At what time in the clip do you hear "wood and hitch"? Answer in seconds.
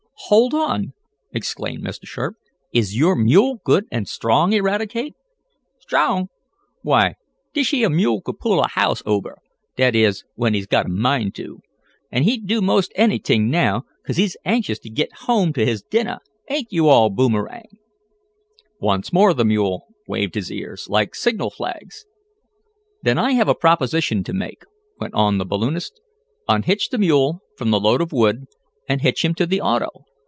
28.13-29.25